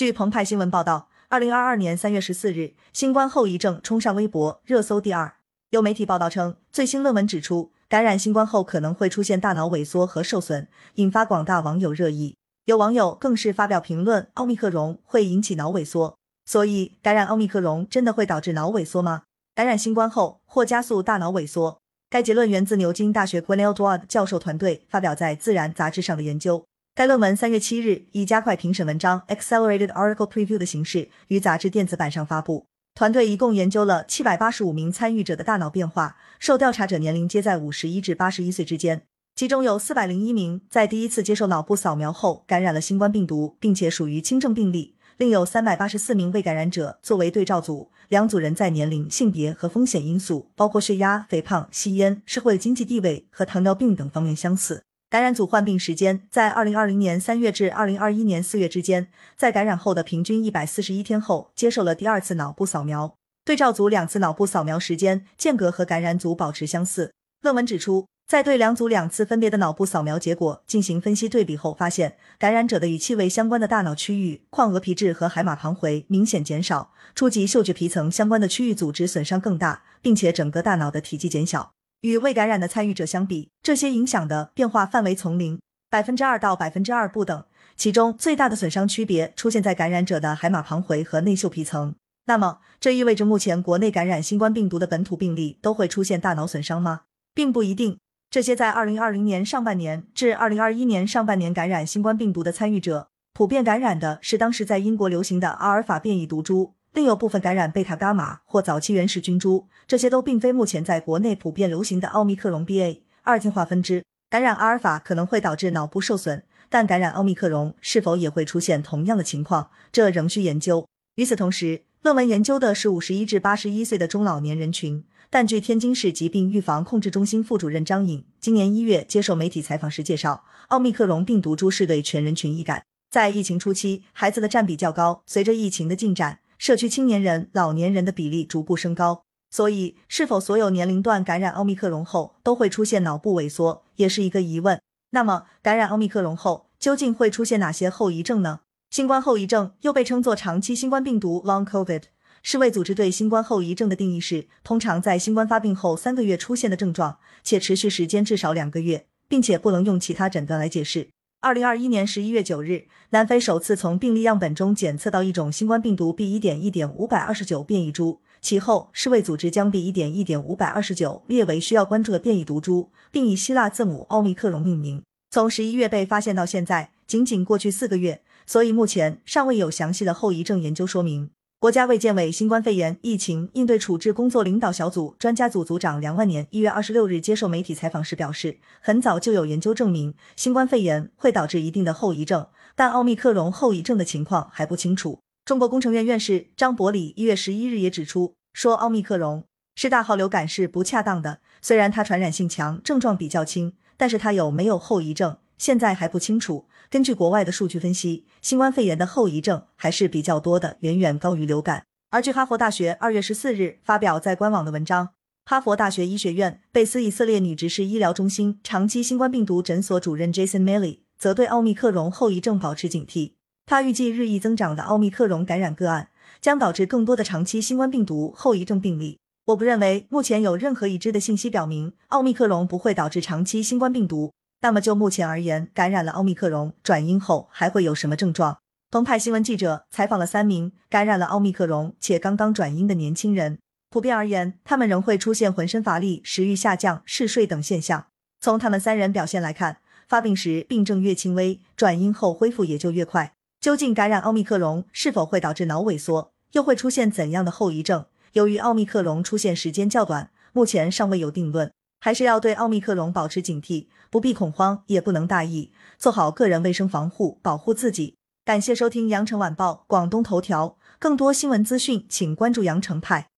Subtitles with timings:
[0.00, 5.34] 据澎湃新闻报道，二零二二年三月十四日，新冠后遗症冲上微博热搜第二。
[5.68, 12.34] 有媒体报道称，最新论文指出，感染新冠后可能会出现大脑萎缩和受损，引发广大网友热议。
[12.64, 19.24] 有网友更是发表评论：奥密克戎会引起脑萎缩，所以感染奥密克戎真的会导致脑萎缩吗？
[19.54, 21.78] 感染新冠后或加速大脑萎缩？
[22.08, 26.64] 该结论源自牛津大学 Gwenel Dward 教授团队发表在《自然》杂志上的研究。
[26.92, 32.66] 该论文三月七日以加快评审文章 （Accelerated Article Preview） 的形式于杂志电子版上发布。
[32.94, 39.02] 团队一共研究了七百八十五名参与者的大脑变化，受调查者年龄皆在五十一至八十一岁之间，
[39.36, 47.90] 其中有四百零一名在第一次接受脑部扫描后感染了新冠病毒，并且属于轻症病例，另有三百八十四名未感染者作为对照组。
[48.08, 54.82] 两组人在年龄、性别和风险因素，包括血压、肥胖、吸烟、社会经济地位和糖尿病等方面相似。
[55.10, 63.12] 感染组患病时间在二零二零年三月至二零二一年四月之间，在感染后的平均一百四十一天后接受了第二次脑部扫描。
[63.44, 67.12] 对照组两次脑部扫描时间间隔和感染组保持相似。
[67.42, 81.72] 论文指出，在对两组两次分别的脑部扫描结果进行分析对比后，发现感染者的与气味相关的大脑区域眶额皮质和海马旁回明显减少，初级嗅觉皮层相关的区域组织损伤更大，并且整个大脑的体积减小。
[82.02, 87.44] 与未感染的参与者相比，这些影响的变化范围从零百分之二到百分之二不等，
[87.76, 91.94] 其中最大的损伤区别出现在感染者的海马旁回和内嗅皮层。
[92.26, 97.02] 那么，这意味着目前国内感染新冠病毒的本土病例都会出现大脑损伤吗？
[97.34, 97.98] 并不一定。
[98.30, 106.74] 这些在二零二零年上半年至二零二一年上半年感染新冠病毒的参与者，普遍感染的是当时在英国流行的阿尔法变异毒株。
[106.92, 114.02] 另有部分感染贝塔伽马或早期原始菌株，这些都并非目前在国内普遍流行的奥密克戎 BA 二进化分支。
[114.28, 120.86] 感染阿尔法可能会导致脑部受损，但感染奥密克戎是否也会出现同样的情况，这仍需研究。
[121.14, 136.40] 与此同时，论文研究的是五十一至八十一岁的中老年人群，但据天津市疾病预防控制中心副主任张颖今年一月接受媒体采访时介绍，奥密克戎病毒株是对全人群易感，在疫情初期，孩子的占比较高，随着疫情的进展。
[136.60, 144.78] 社区青年人、老年人的比例逐步升高，所以是否所有年龄段感染奥密克戎后都会出现脑部萎缩，也是一个疑问。
[145.12, 148.60] 那么，感染奥密克戎后究竟会出现哪些后遗症呢？
[148.90, 152.02] 新冠后遗症又被称作长期新冠病毒 （Long COVID）。
[152.42, 161.08] 世卫组织对新冠后遗症的定义是，通常在新冠发病后三个月出现的症状，且持续时间至少两个月，并且不能用其他诊断来解释。
[161.42, 166.30] 二零二一年十一月九日，南非首次从病例样本中检测到一种新冠病毒 B.
[166.30, 168.20] 一点一点五百二十九变异株。
[168.42, 169.82] 其后，世卫组织将 B.
[169.82, 175.02] 一点一点五百二十九列为需要关注的变异毒株，并以希腊字母奥密克戎命名。
[175.30, 181.30] 从十一月被发现到现在，仅仅过去四个月，所以目前尚未有详细的后遗症研究说明。
[181.60, 195.20] 国家卫健委新冠肺炎疫情应对处置工作领导小组专家组组长梁万年一月二十六日接受媒体采访时表示，很早就有研究证明新冠肺炎会导致一定的后遗症，但奥密克戎后遗症的情况还不清楚。
[195.44, 199.44] 中国工程院院士张伯礼一月十一日也指出，说奥密克戎
[199.74, 206.64] 是大号流感是不恰当的，虽然它传染性强，症状比较轻，但是它有没有后遗症，现在还不清楚。
[206.88, 211.84] 根据国外的数据分析，新冠肺炎的后遗症还是比较多的，远远高于流感。
[212.08, 215.10] 而据哈佛大学二月十四日发表在官网的文章，
[215.44, 223.34] 哈佛大学医学院贝斯以色列女执事医疗中心长期新冠病毒诊所主任 Jason Milley 则对奥密克戎后遗症保持警惕。
[223.66, 226.08] 他预计日益增长的奥密克戎感染个案
[226.40, 229.18] 将导致更多的长期新冠病毒后遗症病例。
[229.44, 234.32] 我不认为目前有任何已知的信息表明奥密克戎不会导致长期新冠病毒。
[234.62, 238.58] 那么就目前而言，感染了奥密克戎转阴后还会有什么症状？
[238.90, 248.06] 澎湃新闻记者采访了三名感染了奥密克戎且刚刚转阴的年轻人，普遍而言，他们仍会出现浑身乏力、食欲下降、嗜睡等现象。
[248.40, 253.32] 从他们三人表现来看，发病时病症越轻微，转阴后恢复也就越快。
[253.60, 258.04] 究竟感染奥密克戎是否会导致脑萎缩，又会出现怎样的后遗症？
[258.32, 261.72] 由于奥密克戎出现时间较短，目前尚未有定论。
[262.00, 268.16] 还是要对奥密克戎保持警惕，不必恐慌，也不能大意，做好个人卫生防护，保护自己。
[268.42, 273.28] 感谢收听羊城晚报广东头条，更多新闻资讯，请关注羊城派。